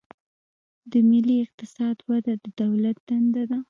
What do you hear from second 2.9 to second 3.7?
دنده ده.